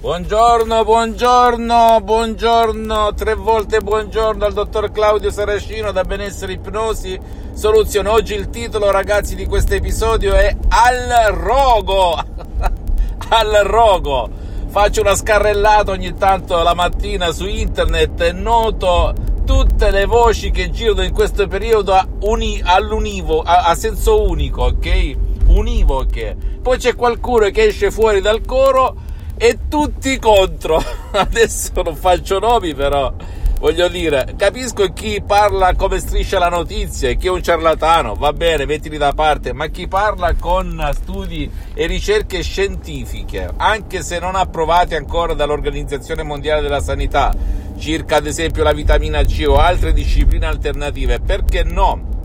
Buongiorno, 0.00 0.84
buongiorno, 0.84 2.00
buongiorno, 2.00 3.14
tre 3.14 3.34
volte 3.34 3.80
buongiorno 3.80 4.44
al 4.44 4.52
dottor 4.52 4.92
Claudio 4.92 5.32
Saracino 5.32 5.90
da 5.90 6.04
Benessere 6.04 6.52
Ipnosi 6.52 7.18
Soluzione. 7.52 8.08
Oggi 8.08 8.34
il 8.34 8.48
titolo, 8.48 8.92
ragazzi, 8.92 9.34
di 9.34 9.44
questo 9.44 9.74
episodio 9.74 10.34
è 10.34 10.56
Al 10.68 11.34
rogo. 11.34 12.14
Al 13.28 13.60
rogo. 13.64 14.30
Faccio 14.68 15.00
una 15.00 15.16
scarrellata 15.16 15.90
ogni 15.90 16.14
tanto 16.14 16.62
la 16.62 16.74
mattina 16.74 17.32
su 17.32 17.48
internet 17.48 18.20
e 18.20 18.30
noto 18.30 19.12
tutte 19.44 19.90
le 19.90 20.04
voci 20.04 20.52
che 20.52 20.70
girano 20.70 21.02
in 21.02 21.12
questo 21.12 21.48
periodo 21.48 21.92
a 21.94 22.06
uni, 22.20 22.60
all'univo, 22.62 23.42
a, 23.42 23.64
a 23.64 23.74
senso 23.74 24.22
unico, 24.22 24.62
ok? 24.62 25.16
Univoche. 25.46 26.36
Poi 26.62 26.78
c'è 26.78 26.94
qualcuno 26.94 27.50
che 27.50 27.64
esce 27.64 27.90
fuori 27.90 28.20
dal 28.20 28.42
coro 28.46 29.06
e 29.38 29.58
tutti 29.68 30.18
contro. 30.18 30.82
Adesso 31.12 31.82
non 31.82 31.96
faccio 31.96 32.38
nomi, 32.38 32.74
però 32.74 33.14
voglio 33.60 33.88
dire, 33.88 34.34
capisco 34.36 34.92
chi 34.92 35.22
parla 35.24 35.74
come 35.74 35.98
striscia 35.98 36.38
la 36.38 36.48
notizia 36.48 37.08
e 37.08 37.16
chi 37.16 37.26
è 37.26 37.30
un 37.30 37.42
ciarlatano, 37.42 38.14
va 38.14 38.32
bene, 38.32 38.66
mettili 38.66 38.98
da 38.98 39.12
parte, 39.12 39.52
ma 39.52 39.66
chi 39.66 39.88
parla 39.88 40.34
con 40.34 40.88
studi 40.92 41.50
e 41.74 41.86
ricerche 41.86 42.42
scientifiche, 42.42 43.50
anche 43.56 44.02
se 44.02 44.18
non 44.18 44.36
approvate 44.36 44.96
ancora 44.96 45.34
dall'Organizzazione 45.34 46.22
Mondiale 46.22 46.62
della 46.62 46.80
Sanità, 46.80 47.34
circa 47.78 48.16
ad 48.16 48.26
esempio 48.26 48.62
la 48.62 48.72
vitamina 48.72 49.22
C 49.22 49.44
o 49.46 49.56
altre 49.56 49.92
discipline 49.92 50.46
alternative, 50.46 51.20
perché 51.20 51.64
no? 51.64 52.16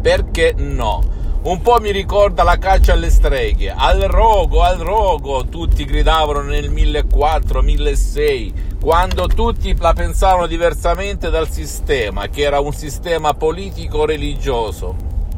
Perché 0.00 0.54
no? 0.56 1.20
Un 1.44 1.60
po' 1.60 1.80
mi 1.80 1.90
ricorda 1.90 2.44
la 2.44 2.56
caccia 2.56 2.92
alle 2.92 3.10
streghe, 3.10 3.74
al 3.76 4.02
rogo, 4.02 4.62
al 4.62 4.78
rogo, 4.78 5.44
tutti 5.48 5.84
gridavano 5.84 6.42
nel 6.42 6.70
1400-1600, 6.70 8.78
quando 8.80 9.26
tutti 9.26 9.76
la 9.76 9.92
pensavano 9.92 10.46
diversamente 10.46 11.30
dal 11.30 11.50
sistema, 11.50 12.28
che 12.28 12.42
era 12.42 12.60
un 12.60 12.72
sistema 12.72 13.34
politico-religioso, 13.34 14.94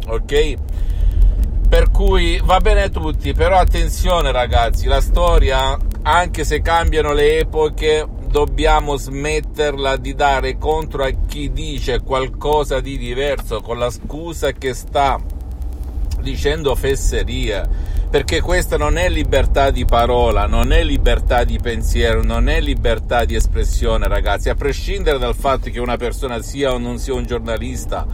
ok? 0.07 0.55
Per 1.71 1.91
cui 1.91 2.39
va 2.45 2.61
bene 2.61 2.91
tutti, 2.91 3.33
però 3.33 3.57
attenzione 3.57 4.31
ragazzi, 4.31 4.87
la 4.87 5.01
storia, 5.01 5.75
anche 6.03 6.45
se 6.45 6.61
cambiano 6.61 7.15
le 7.15 7.39
epoche, 7.39 8.07
dobbiamo 8.29 8.97
smetterla 8.97 9.97
di 9.97 10.15
dare 10.15 10.59
contro 10.59 11.05
a 11.05 11.13
chi 11.27 11.51
dice 11.51 12.03
qualcosa 12.03 12.81
di 12.81 12.99
diverso 12.99 13.63
con 13.63 13.79
la 13.79 13.89
scusa 13.89 14.53
che 14.53 14.75
sta 14.75 15.19
dicendo 16.25 16.75
fesserie, 16.75 17.63
perché 18.11 18.41
questa 18.41 18.77
non 18.77 18.97
è 18.97 19.09
libertà 19.09 19.71
di 19.71 19.85
parola, 19.85 20.47
non 20.47 20.73
è 20.73 20.83
libertà 20.83 21.45
di 21.45 21.59
pensiero, 21.61 22.25
non 22.25 22.49
è 22.49 22.61
libertà 22.61 23.25
di 23.25 23.37
espressione, 23.37 24.09
ragazzi, 24.09 24.49
a 24.49 24.57
prescindere 24.57 25.19
dal 25.19 25.37
fatto 25.37 25.71
che 25.71 25.79
una 25.79 25.97
persona 25.97 26.43
sia 26.43 26.73
o 26.73 26.79
non 26.79 26.99
sia 26.99 27.15
un 27.15 27.27
giornalista, 27.27 28.07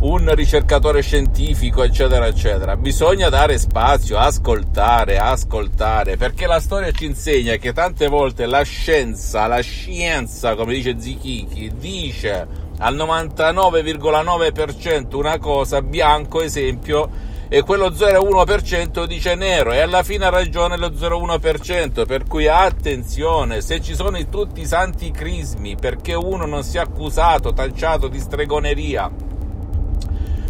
un 0.00 0.34
ricercatore 0.34 1.02
scientifico, 1.02 1.82
eccetera, 1.82 2.26
eccetera. 2.26 2.76
Bisogna 2.76 3.28
dare 3.28 3.58
spazio, 3.58 4.18
ascoltare, 4.18 5.18
ascoltare, 5.18 6.16
perché 6.16 6.46
la 6.46 6.60
storia 6.60 6.90
ci 6.92 7.06
insegna 7.06 7.56
che 7.56 7.72
tante 7.72 8.06
volte 8.08 8.46
la 8.46 8.62
scienza, 8.62 9.46
la 9.46 9.60
scienza, 9.60 10.54
come 10.54 10.74
dice 10.74 10.96
Zichichi, 10.98 11.72
dice 11.78 12.65
al 12.78 12.94
99,9% 12.94 15.16
una 15.16 15.38
cosa, 15.38 15.82
bianco 15.82 16.42
esempio, 16.42 17.34
e 17.48 17.62
quello 17.62 17.90
0,1% 17.90 19.04
dice 19.04 19.36
nero 19.36 19.72
e 19.72 19.78
alla 19.78 20.02
fine 20.02 20.24
ha 20.24 20.30
ragione 20.30 20.76
lo 20.76 20.88
0,1%, 20.88 22.04
per 22.04 22.24
cui 22.24 22.48
attenzione, 22.48 23.60
se 23.60 23.80
ci 23.80 23.94
sono 23.94 24.18
tutti 24.28 24.62
i 24.62 24.66
santi 24.66 25.12
crismi 25.12 25.76
perché 25.76 26.14
uno 26.14 26.44
non 26.44 26.64
sia 26.64 26.82
accusato, 26.82 27.52
tacciato 27.52 28.08
di 28.08 28.18
stregoneria, 28.18 29.08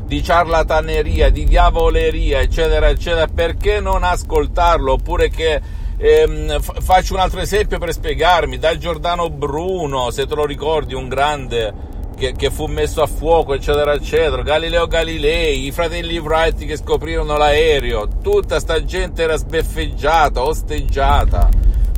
di 0.05 0.23
ciarlataneria, 0.23 1.31
di 1.31 1.45
diavoleria, 1.45 2.41
eccetera, 2.41 2.89
eccetera, 2.89 3.27
perché 3.27 3.81
non 3.81 4.03
ascoltarlo? 4.03 4.93
Oppure 4.93 5.29
che 5.29 5.61
ehm, 5.99 6.61
faccio 6.61 7.13
un 7.13 7.21
altro 7.21 7.41
esempio 7.41 7.79
per 7.79 7.93
spiegarmi, 7.93 8.57
da 8.57 8.79
Giordano 8.79 9.29
Bruno, 9.29 10.11
se 10.11 10.27
te 10.27 10.35
lo 10.35 10.47
ricordi, 10.47 10.95
un 10.95 11.09
grande 11.09 11.86
che, 12.17 12.33
che, 12.33 12.51
fu 12.51 12.67
messo 12.67 13.03
a 13.03 13.07
fuoco, 13.07 13.55
eccetera, 13.55 13.93
eccetera. 13.93 14.43
Galileo 14.43 14.87
Galilei, 14.87 15.67
i 15.67 15.71
fratelli 15.71 16.19
Wright 16.19 16.65
che 16.65 16.77
scoprirono 16.77 17.37
l'aereo, 17.37 18.09
tutta 18.23 18.59
sta 18.59 18.83
gente 18.83 19.23
era 19.23 19.37
sbeffeggiata, 19.37 20.43
osteggiata 20.43 21.49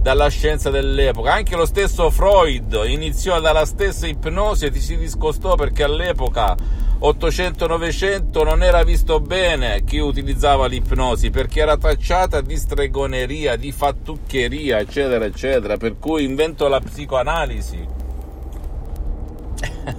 dalla 0.03 0.29
scienza 0.29 0.71
dell'epoca. 0.71 1.33
Anche 1.33 1.57
lo 1.57 1.67
stesso 1.67 2.11
Freud 2.11 2.83
iniziò 2.87 3.41
dalla 3.41 3.65
stessa 3.65 4.07
ipnosi 4.07 4.67
e 4.67 4.75
si 4.75 4.97
discostò 4.97 5.55
perché 5.55 5.85
all'epoca 5.85 6.57
800-900 7.01 8.43
non 8.43 8.63
era 8.63 8.83
visto 8.83 9.21
bene 9.21 9.85
chi 9.85 9.99
utilizzava 9.99 10.67
l'ipnosi 10.67 11.31
perché 11.31 11.61
era 11.61 11.77
tacciata 11.77 12.41
di 12.41 12.57
stregoneria, 12.57 13.57
di 13.57 13.71
fattuccheria, 13.71 14.79
eccetera, 14.79 15.25
eccetera. 15.25 15.77
Per 15.77 15.99
cui 15.99 16.25
invento 16.25 16.67
la 16.69 16.81
psicoanalisi 16.81 17.87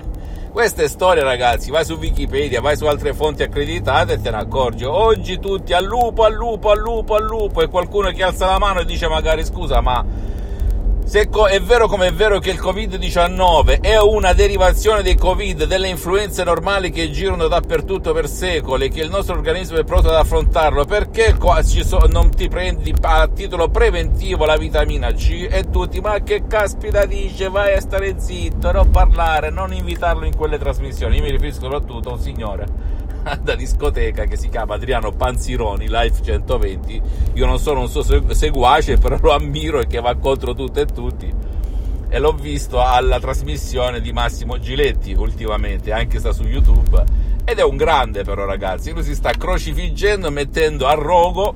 questa 0.51 0.83
è 0.83 0.87
storia, 0.87 1.23
ragazzi. 1.23 1.71
Vai 1.71 1.85
su 1.85 1.93
Wikipedia, 1.93 2.61
vai 2.61 2.75
su 2.75 2.85
altre 2.85 3.13
fonti 3.13 3.43
accreditate 3.43 4.13
e 4.13 4.21
te 4.21 4.31
ne 4.31 4.37
accorgi. 4.37 4.83
Oggi 4.83 5.39
tutti 5.39 5.73
al 5.73 5.85
lupo, 5.85 6.23
al 6.23 6.33
lupo, 6.33 6.71
al 6.71 6.79
lupo, 6.79 7.15
al 7.15 7.23
lupo. 7.23 7.61
E 7.61 7.67
qualcuno 7.67 8.09
che 8.11 8.23
alza 8.23 8.47
la 8.47 8.59
mano 8.59 8.79
e 8.79 8.85
dice 8.85 9.07
magari 9.07 9.45
scusa, 9.45 9.81
ma 9.81 10.03
se 11.09 11.27
è 11.27 11.59
vero 11.59 11.87
come 11.87 12.05
è 12.05 12.13
vero 12.13 12.37
che 12.37 12.51
il 12.51 12.59
Covid-19 12.61 13.81
è 13.81 13.97
una 13.97 14.33
derivazione 14.33 15.01
dei 15.01 15.15
Covid, 15.15 15.65
delle 15.65 15.87
influenze 15.87 16.43
normali 16.43 16.91
che 16.91 17.09
girano 17.09 17.47
dappertutto 17.47 18.13
per 18.13 18.27
secoli, 18.27 18.91
che 18.91 19.01
il 19.01 19.09
nostro 19.09 19.33
organismo 19.33 19.77
è 19.77 19.83
pronto 19.83 20.09
ad 20.09 20.13
affrontarlo, 20.13 20.85
perché 20.85 21.35
so, 21.63 22.05
non 22.07 22.29
ti 22.29 22.47
prendi 22.47 22.93
a 23.01 23.27
titolo 23.27 23.69
preventivo 23.69 24.45
la 24.45 24.55
vitamina 24.55 25.11
C 25.11 25.47
e 25.49 25.71
tutti, 25.71 25.99
ma 25.99 26.19
che 26.19 26.45
caspita 26.45 27.05
dice, 27.05 27.49
vai 27.49 27.73
a 27.73 27.81
stare 27.81 28.19
zitto, 28.19 28.71
non 28.71 28.91
parlare, 28.91 29.49
non 29.49 29.73
invitarlo 29.73 30.25
in 30.25 30.35
quelle 30.35 30.59
trasmissioni. 30.59 31.15
Io 31.15 31.23
mi 31.23 31.31
riferisco 31.31 31.61
soprattutto 31.61 32.09
a 32.09 32.13
un 32.13 32.19
signore 32.19 32.98
da 33.41 33.55
discoteca 33.55 34.25
che 34.25 34.37
si 34.37 34.49
chiama 34.49 34.75
Adriano 34.75 35.11
Panzironi, 35.11 35.87
Life 35.89 36.21
120. 36.23 37.01
Io 37.33 37.45
non 37.45 37.59
sono 37.59 37.81
un 37.81 37.89
suo 37.89 38.03
seguace, 38.33 38.97
però 38.97 39.17
lo 39.21 39.33
ammiro 39.33 39.79
e 39.79 39.87
che 39.87 39.99
va 39.99 40.15
contro 40.15 40.53
tutto 40.53 40.79
e 40.79 40.85
tutti. 40.85 41.33
E 42.11 42.19
l'ho 42.19 42.33
visto 42.33 42.81
alla 42.81 43.19
trasmissione 43.19 44.01
di 44.01 44.11
Massimo 44.11 44.59
Giletti 44.59 45.13
ultimamente, 45.13 45.91
anche 45.91 46.19
sta 46.19 46.31
su 46.31 46.43
YouTube. 46.43 47.03
Ed 47.45 47.59
è 47.59 47.63
un 47.63 47.77
grande 47.77 48.23
però 48.23 48.45
ragazzi, 48.45 48.91
lui 48.91 49.03
si 49.03 49.15
sta 49.15 49.31
crocifiggendo 49.31 50.29
mettendo 50.29 50.87
a 50.87 50.93
rogo 50.93 51.53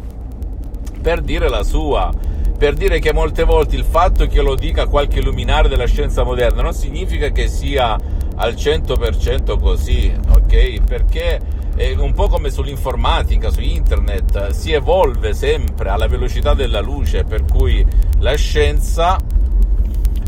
per 1.02 1.22
dire 1.22 1.50
la 1.50 1.64
sua 1.64 2.12
per 2.58 2.76
dire 2.76 3.00
che 3.00 3.12
molte 3.12 3.44
volte 3.44 3.76
il 3.76 3.84
fatto 3.84 4.26
che 4.26 4.42
lo 4.42 4.56
dica 4.56 4.88
qualche 4.88 5.22
luminare 5.22 5.68
della 5.68 5.86
scienza 5.86 6.24
moderna 6.24 6.62
non 6.62 6.74
significa 6.74 7.28
che 7.28 7.50
sia 7.50 8.00
al 8.36 8.54
100% 8.54 9.60
così, 9.60 10.14
ok? 10.30 10.82
Perché 10.82 11.40
è 11.76 11.94
un 11.96 12.14
po' 12.14 12.28
come 12.28 12.52
sull'informatica, 12.52 13.50
su 13.50 13.62
internet, 13.62 14.50
si 14.50 14.72
evolve 14.72 15.34
sempre 15.34 15.90
alla 15.90 16.08
velocità 16.08 16.54
della 16.54 16.82
luce, 16.82 17.24
per 17.24 17.46
cui 17.46 17.86
la 18.20 18.36
scienza 18.36 19.18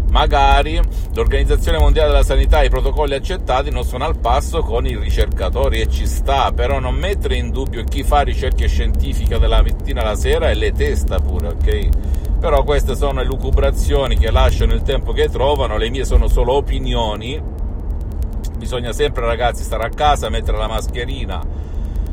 magari 0.10 0.80
l'Organizzazione 1.14 1.78
Mondiale 1.78 2.10
della 2.12 2.24
Sanità 2.24 2.62
e 2.62 2.68
i 2.68 2.70
protocolli 2.70 3.16
accettati 3.16 3.70
non 3.70 3.84
sono 3.84 4.06
al 4.06 4.18
passo 4.18 4.62
con 4.62 4.86
i 4.86 4.98
ricercatori 4.98 5.82
e 5.82 5.90
ci 5.90 6.08
sta, 6.08 6.52
però 6.54 6.80
non 6.80 6.96
mettere 6.96 7.36
in 7.36 7.52
dubbio 7.52 7.84
chi 7.84 8.04
fa 8.04 8.22
ricerche 8.22 8.68
scientifiche 8.68 9.38
dalla 9.38 9.62
mattina 9.62 10.02
alla 10.02 10.16
sera 10.16 10.50
e 10.50 10.54
le 10.54 10.72
testa 10.72 11.20
pure, 11.20 11.50
ok? 11.50 11.90
Però 12.40 12.64
queste 12.64 12.96
sono 12.96 13.22
elucubrazioni 13.22 14.18
che 14.18 14.32
lasciano 14.32 14.74
il 14.74 14.84
tempo 14.84 15.12
che 15.12 15.30
trovano, 15.30 15.78
le 15.78 15.90
mie 15.90 16.06
sono 16.06 16.28
solo 16.28 16.54
opinioni 16.54 17.42
bisogna 18.58 18.92
sempre 18.92 19.26
ragazzi 19.26 19.64
stare 19.64 19.86
a 19.86 19.90
casa, 19.90 20.30
mettere 20.30 20.58
la 20.58 20.68
mascherina, 20.68 21.42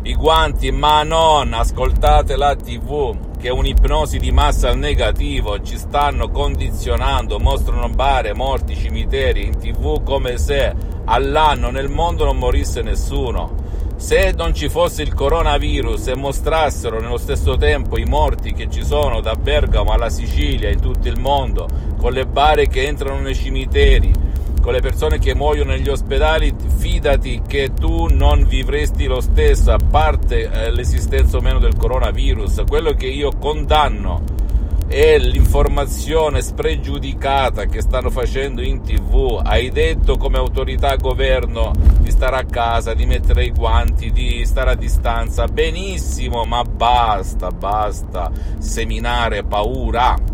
i 0.03 0.15
guanti, 0.15 0.71
ma 0.71 1.03
non 1.03 1.53
ascoltate 1.53 2.37
la 2.37 2.56
tv, 2.56 3.17
che 3.39 3.50
un'ipnosi 3.50 4.19
di 4.19 4.31
massa 4.31 4.69
al 4.69 4.79
negativo 4.79 5.61
ci 5.62 5.77
stanno 5.77 6.31
condizionando, 6.31 7.39
mostrano 7.39 7.89
bare, 7.89 8.35
morti, 8.35 8.77
cimiteri 8.77 9.44
in 9.47 9.59
tv 9.59 10.03
come 10.03 10.39
se 10.39 10.75
all'anno 11.05 11.71
nel 11.71 11.89
mondo 11.89 12.25
non 12.25 12.37
morisse 12.37 12.83
nessuno. 12.83 13.61
Se 13.97 14.33
non 14.37 14.53
ci 14.53 14.69
fosse 14.69 15.03
il 15.03 15.15
coronavirus 15.15 16.09
e 16.09 16.17
mostrassero 16.17 17.00
nello 17.00 17.19
stesso 17.19 17.56
tempo 17.56 17.99
i 17.99 18.05
morti 18.05 18.53
che 18.53 18.69
ci 18.69 18.85
sono 18.85 19.21
da 19.21 19.35
Bergamo 19.35 19.93
alla 19.93 20.11
Sicilia 20.11 20.71
in 20.71 20.81
tutto 20.81 21.06
il 21.06 21.21
mondo, 21.21 21.69
con 21.99 22.12
le 22.12 22.27
bare 22.27 22.67
che 22.67 22.85
entrano 22.85 23.21
nei 23.21 23.37
cimiteri, 23.37 24.12
con 24.62 24.73
le 24.73 24.81
persone 24.81 25.19
che 25.19 25.35
muoiono 25.35 25.73
negli 25.73 25.88
ospedali, 25.88 26.55
fidati 26.76 27.43
che 27.47 27.73
tu 27.75 28.06
non 28.06 28.47
vivresti 28.47 29.06
lo 29.06 29.20
stesso, 29.20 29.73
a 29.73 29.79
parte 29.79 30.49
eh, 30.49 30.70
l'esistenza 30.70 31.37
o 31.37 31.41
meno 31.41 31.59
del 31.59 31.76
coronavirus. 31.76 32.62
Quello 32.67 32.93
che 32.93 33.06
io 33.06 33.32
condanno 33.38 34.41
e 34.93 35.19
l'informazione 35.19 36.43
spregiudicata 36.43 37.64
che 37.64 37.81
stanno 37.81 38.11
facendo 38.11 38.61
in 38.61 38.82
tv. 38.82 39.41
Hai 39.43 39.70
detto 39.70 40.17
come 40.17 40.37
autorità 40.37 40.97
governo 40.97 41.73
di 41.99 42.11
stare 42.11 42.37
a 42.37 42.44
casa, 42.44 42.93
di 42.93 43.06
mettere 43.06 43.44
i 43.44 43.53
guanti, 43.53 44.12
di 44.12 44.44
stare 44.44 44.73
a 44.73 44.76
distanza. 44.76 45.47
Benissimo, 45.47 46.44
ma 46.44 46.62
basta, 46.62 47.50
basta 47.50 48.31
seminare 48.58 49.43
paura. 49.44 50.31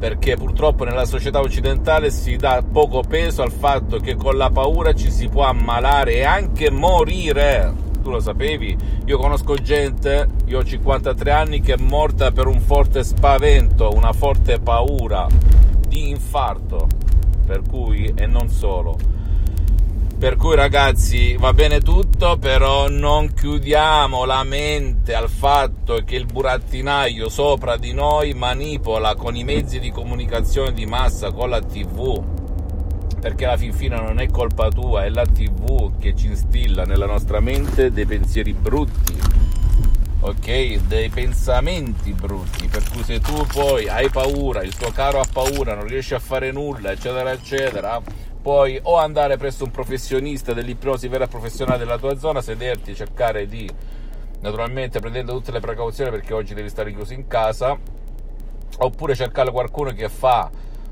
Perché 0.00 0.34
purtroppo 0.34 0.84
nella 0.84 1.04
società 1.04 1.40
occidentale 1.40 2.10
si 2.10 2.36
dà 2.36 2.64
poco 2.68 3.02
peso 3.06 3.42
al 3.42 3.52
fatto 3.52 3.98
che 3.98 4.16
con 4.16 4.36
la 4.38 4.48
paura 4.48 4.94
ci 4.94 5.10
si 5.10 5.28
può 5.28 5.44
ammalare 5.44 6.14
e 6.14 6.24
anche 6.24 6.70
morire 6.70 7.88
tu 8.02 8.10
lo 8.10 8.20
sapevi? 8.20 8.76
Io 9.04 9.18
conosco 9.18 9.54
gente, 9.56 10.26
io 10.46 10.58
ho 10.58 10.64
53 10.64 11.30
anni, 11.30 11.60
che 11.60 11.74
è 11.74 11.76
morta 11.76 12.32
per 12.32 12.46
un 12.46 12.60
forte 12.60 13.04
spavento, 13.04 13.90
una 13.94 14.14
forte 14.14 14.58
paura 14.58 15.26
di 15.86 16.08
infarto, 16.08 16.88
per 17.44 17.60
cui, 17.68 18.12
e 18.16 18.26
non 18.26 18.48
solo. 18.48 19.19
Per 20.20 20.36
cui 20.36 20.54
ragazzi 20.54 21.34
va 21.38 21.54
bene 21.54 21.80
tutto, 21.80 22.36
però 22.36 22.90
non 22.90 23.32
chiudiamo 23.32 24.26
la 24.26 24.44
mente 24.44 25.14
al 25.14 25.30
fatto 25.30 26.02
che 26.04 26.16
il 26.16 26.26
burattinaio 26.26 27.30
sopra 27.30 27.78
di 27.78 27.94
noi 27.94 28.34
manipola 28.34 29.14
con 29.14 29.34
i 29.34 29.44
mezzi 29.44 29.80
di 29.80 29.90
comunicazione 29.90 30.74
di 30.74 30.84
massa, 30.84 31.32
con 31.32 31.48
la 31.48 31.62
TV, 31.62 32.22
perché 33.18 33.46
alla 33.46 33.56
fin 33.56 33.72
fine 33.72 33.96
non 33.96 34.20
è 34.20 34.28
colpa 34.28 34.68
tua, 34.68 35.04
è 35.04 35.08
la 35.08 35.24
TV 35.24 35.98
che 35.98 36.14
ci 36.14 36.26
instilla 36.26 36.84
nella 36.84 37.06
nostra 37.06 37.40
mente 37.40 37.90
dei 37.90 38.04
pensieri 38.04 38.52
brutti, 38.52 39.16
ok? 40.20 40.80
Dei 40.86 41.08
pensamenti 41.08 42.12
brutti, 42.12 42.66
per 42.66 42.82
cui 42.90 43.02
se 43.04 43.20
tu 43.20 43.46
poi 43.46 43.88
hai 43.88 44.10
paura, 44.10 44.62
il 44.62 44.76
tuo 44.76 44.90
caro 44.90 45.18
ha 45.18 45.26
paura, 45.32 45.74
non 45.74 45.86
riesci 45.86 46.12
a 46.12 46.18
fare 46.18 46.52
nulla, 46.52 46.90
eccetera, 46.90 47.32
eccetera, 47.32 48.02
puoi 48.40 48.78
o 48.82 48.96
andare 48.96 49.36
presso 49.36 49.64
un 49.64 49.70
professionista 49.70 50.52
dell'ipnosi 50.52 51.08
vera 51.08 51.26
professionale 51.26 51.78
della 51.78 51.98
tua 51.98 52.16
zona, 52.16 52.40
sederti, 52.40 52.94
cercare 52.94 53.46
di, 53.46 53.68
naturalmente 54.40 55.00
prendendo 55.00 55.32
tutte 55.32 55.52
le 55.52 55.60
precauzioni 55.60 56.10
perché 56.10 56.32
oggi 56.32 56.54
devi 56.54 56.68
stare 56.68 56.92
chiuso 56.92 57.12
in 57.12 57.26
casa, 57.26 57.78
oppure 58.78 59.14
cercare 59.14 59.50
qualcuno 59.50 59.90
che 59.92 60.08
fa 60.08 60.50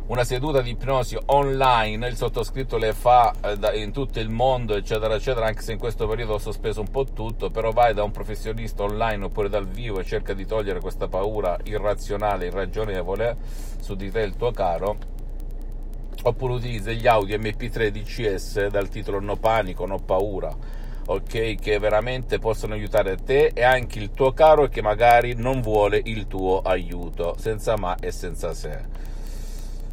una 0.08 0.24
seduta 0.24 0.62
di 0.62 0.70
ipnosi 0.70 1.18
online, 1.26 2.08
il 2.08 2.16
sottoscritto 2.16 2.78
le 2.78 2.94
fa 2.94 3.34
eh, 3.42 3.78
in 3.78 3.92
tutto 3.92 4.18
il 4.20 4.30
mondo, 4.30 4.74
eccetera, 4.74 5.14
eccetera, 5.14 5.46
anche 5.46 5.60
se 5.60 5.72
in 5.72 5.78
questo 5.78 6.06
periodo 6.06 6.34
ho 6.34 6.38
sospeso 6.38 6.80
un 6.80 6.88
po' 6.88 7.04
tutto, 7.04 7.50
però 7.50 7.72
vai 7.72 7.92
da 7.92 8.04
un 8.04 8.10
professionista 8.10 8.84
online 8.84 9.26
oppure 9.26 9.50
dal 9.50 9.66
vivo 9.66 10.00
e 10.00 10.04
cerca 10.04 10.32
di 10.32 10.46
togliere 10.46 10.80
questa 10.80 11.08
paura 11.08 11.58
irrazionale, 11.64 12.46
irragionevole 12.46 13.36
su 13.80 13.94
di 13.96 14.10
te 14.10 14.22
e 14.22 14.24
il 14.24 14.36
tuo 14.36 14.50
caro, 14.50 14.96
oppure 16.22 16.54
utilizza 16.54 16.92
gli 16.92 17.06
audio 17.06 17.36
MP3 17.38 17.88
DCS 17.88 18.66
dal 18.68 18.88
titolo 18.88 19.20
No 19.20 19.36
panico, 19.36 19.86
no 19.86 19.98
paura, 19.98 20.54
ok? 21.06 21.54
Che 21.54 21.78
veramente 21.78 22.38
possono 22.38 22.74
aiutare 22.74 23.16
te 23.16 23.52
e 23.54 23.62
anche 23.62 23.98
il 23.98 24.10
tuo 24.12 24.32
caro 24.32 24.68
che 24.68 24.82
magari 24.82 25.34
non 25.34 25.60
vuole 25.60 26.00
il 26.04 26.26
tuo 26.26 26.60
aiuto, 26.60 27.36
senza 27.38 27.76
ma 27.76 27.96
e 28.00 28.10
senza 28.12 28.54
se 28.54 29.06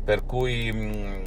per 0.06 0.24
cui 0.24 0.72
mm, 0.72 1.24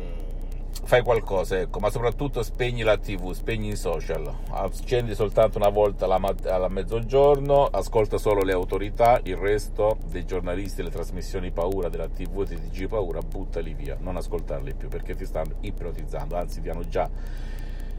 fai 0.84 1.02
qualcosa, 1.02 1.58
ecco, 1.58 1.80
ma 1.80 1.90
soprattutto 1.90 2.42
spegni 2.42 2.82
la 2.82 2.96
tv, 2.96 3.32
spegni 3.32 3.68
i 3.68 3.76
social, 3.76 4.32
accendi 4.50 5.14
soltanto 5.14 5.58
una 5.58 5.68
volta 5.68 6.06
alla, 6.06 6.34
alla 6.44 6.68
mezzogiorno, 6.68 7.64
ascolta 7.66 8.16
solo 8.16 8.42
le 8.42 8.52
autorità, 8.52 9.20
il 9.24 9.36
resto 9.36 9.98
dei 10.06 10.24
giornalisti, 10.24 10.82
le 10.82 10.90
trasmissioni 10.90 11.50
paura 11.50 11.88
della 11.88 12.08
tv 12.08 12.44
di 12.44 12.56
TG 12.56 12.88
paura, 12.88 13.20
buttali 13.20 13.74
via, 13.74 13.96
non 14.00 14.16
ascoltarli 14.16 14.74
più 14.74 14.88
perché 14.88 15.14
ti 15.14 15.26
stanno 15.26 15.56
ipnotizzando, 15.60 16.36
anzi 16.36 16.60
ti 16.60 16.68
hanno 16.68 16.86
già 16.88 17.08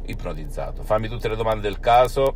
ipnotizzato. 0.06 0.84
Fammi 0.84 1.08
tutte 1.08 1.28
le 1.28 1.36
domande 1.36 1.62
del 1.62 1.80
caso 1.80 2.34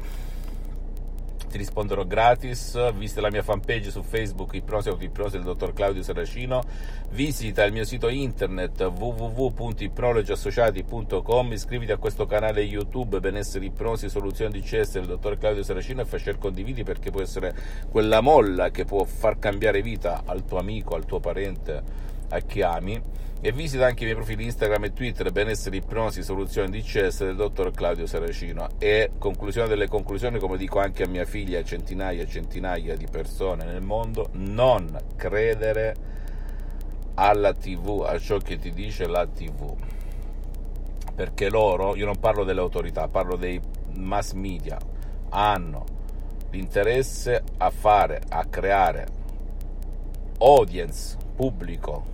ti 1.54 1.60
risponderò 1.60 2.04
gratis. 2.04 2.92
Visita 2.94 3.22
la 3.22 3.30
mia 3.30 3.44
fanpage 3.44 3.92
su 3.92 4.02
Facebook, 4.02 4.56
Ipnosi 4.56 4.90
Autoipnosi 4.90 5.36
del 5.36 5.46
dottor 5.46 5.74
Claudio 5.74 6.02
Saracino. 6.02 6.64
Visita 7.12 7.64
il 7.64 7.72
mio 7.72 7.86
sito 7.86 8.10
internet 8.10 8.82
www.ipnologiassociati.com. 8.82 11.52
Iscriviti 11.52 11.92
a 11.92 11.98
questo 11.98 12.26
canale 12.26 12.62
YouTube 12.62 13.20
Benessere 13.20 13.66
Ipnosi 13.66 14.10
Soluzioni 14.10 14.52
di 14.52 14.62
CS 14.62 14.94
del 14.94 15.06
dottor 15.06 15.38
Claudio 15.38 15.62
Saracino 15.62 16.02
e 16.02 16.06
fai 16.06 16.20
share 16.20 16.40
condividi 16.40 16.84
perché 16.84 17.12
può 17.12 17.22
essere 17.22 17.54
quella 17.92 18.22
molla 18.22 18.72
che 18.72 18.86
può 18.86 19.04
far 19.04 19.38
cambiare 19.38 19.84
vita 19.84 20.24
al 20.26 20.46
tuo 20.46 20.58
amico, 20.58 20.96
al 20.96 21.06
tuo 21.06 21.20
parente, 21.20 21.84
a 22.34 22.40
chi 22.40 22.62
ami 22.62 23.02
e 23.46 23.52
visita 23.52 23.86
anche 23.86 24.04
i 24.04 24.06
miei 24.06 24.16
profili 24.16 24.46
Instagram 24.46 24.86
e 24.86 24.94
Twitter 24.94 25.32
benessere 25.32 25.76
ipnosi 25.76 26.24
soluzioni 26.24 26.70
DCS 26.70 27.26
del 27.26 27.36
dottor 27.36 27.72
Claudio 27.72 28.06
Saracino. 28.06 28.70
E 28.80 29.12
conclusione 29.18 29.68
delle 29.68 29.88
conclusioni 29.88 30.40
come 30.40 30.58
dico 30.58 30.80
anche 30.80 31.04
a 31.04 31.08
mia 31.08 31.26
figlia 31.26 31.60
e 31.60 31.66
centinaia 31.66 32.24
e 32.24 32.28
centinaia 32.28 32.96
di 32.96 33.06
persone 33.12 33.66
nel 33.66 33.82
mondo 33.82 34.30
non 34.32 34.98
credere 35.18 35.96
alla 37.16 37.54
tv 37.54 38.06
a 38.08 38.18
ciò 38.18 38.38
che 38.38 38.58
ti 38.58 38.72
dice 38.72 39.08
la 39.08 39.28
tv 39.28 39.76
perché 41.14 41.50
loro 41.50 41.96
io 41.96 42.06
non 42.06 42.18
parlo 42.18 42.44
delle 42.44 42.62
autorità 42.62 43.08
parlo 43.08 43.36
dei 43.36 43.62
mass 43.96 44.32
media 44.32 44.80
hanno 45.30 45.86
l'interesse 46.50 47.44
a 47.58 47.70
fare 47.70 48.22
a 48.30 48.46
creare 48.46 49.06
audience 50.40 51.18
pubblico 51.36 52.14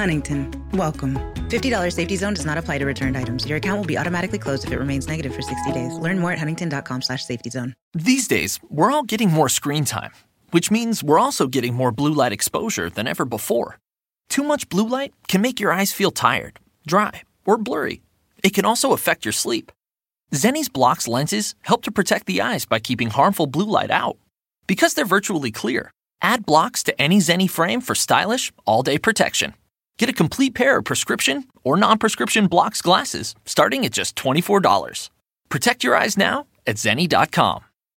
Huntington, 0.00 0.50
welcome. 0.72 1.18
$50 1.50 1.92
safety 1.92 2.16
zone 2.16 2.32
does 2.32 2.46
not 2.46 2.56
apply 2.56 2.78
to 2.78 2.86
returned 2.86 3.18
items. 3.18 3.46
Your 3.46 3.58
account 3.58 3.80
will 3.80 3.86
be 3.86 3.98
automatically 3.98 4.38
closed 4.38 4.64
if 4.64 4.72
it 4.72 4.78
remains 4.78 5.06
negative 5.06 5.34
for 5.34 5.42
60 5.42 5.72
days. 5.72 5.92
Learn 5.92 6.18
more 6.18 6.32
at 6.32 6.38
huntington.com 6.38 7.02
slash 7.02 7.22
safety 7.22 7.50
zone. 7.50 7.74
These 7.92 8.26
days, 8.26 8.58
we're 8.70 8.90
all 8.90 9.02
getting 9.02 9.30
more 9.30 9.50
screen 9.50 9.84
time, 9.84 10.12
which 10.52 10.70
means 10.70 11.04
we're 11.04 11.18
also 11.18 11.48
getting 11.48 11.74
more 11.74 11.92
blue 11.92 12.14
light 12.14 12.32
exposure 12.32 12.88
than 12.88 13.06
ever 13.06 13.26
before. 13.26 13.78
Too 14.30 14.42
much 14.42 14.70
blue 14.70 14.88
light 14.88 15.12
can 15.28 15.42
make 15.42 15.60
your 15.60 15.70
eyes 15.70 15.92
feel 15.92 16.10
tired, 16.10 16.60
dry, 16.86 17.20
or 17.44 17.58
blurry. 17.58 18.00
It 18.42 18.54
can 18.54 18.64
also 18.64 18.94
affect 18.94 19.26
your 19.26 19.32
sleep. 19.32 19.70
Zenni's 20.32 20.70
Blocks 20.70 21.08
lenses 21.08 21.54
help 21.60 21.82
to 21.82 21.92
protect 21.92 22.24
the 22.24 22.40
eyes 22.40 22.64
by 22.64 22.78
keeping 22.78 23.10
harmful 23.10 23.46
blue 23.46 23.68
light 23.68 23.90
out. 23.90 24.16
Because 24.66 24.94
they're 24.94 25.04
virtually 25.04 25.50
clear, 25.50 25.90
add 26.22 26.46
blocks 26.46 26.82
to 26.84 26.98
any 26.98 27.18
Zenni 27.18 27.50
frame 27.50 27.82
for 27.82 27.94
stylish, 27.94 28.50
all 28.64 28.82
day 28.82 28.96
protection. 28.96 29.52
Get 30.00 30.08
a 30.08 30.14
complete 30.14 30.54
pair 30.54 30.78
of 30.78 30.86
prescription 30.86 31.44
or 31.62 31.76
non 31.76 31.98
prescription 31.98 32.46
blocks 32.46 32.80
glasses 32.80 33.34
starting 33.44 33.84
at 33.84 33.92
just 33.92 34.16
$24. 34.16 35.10
Protect 35.50 35.84
your 35.84 35.94
eyes 35.94 36.16
now 36.16 36.46
at 36.66 36.76
zenni.com. 36.76 37.69